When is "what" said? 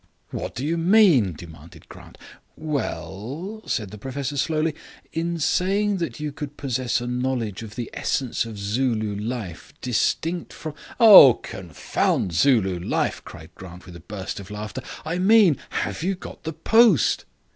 0.31-0.55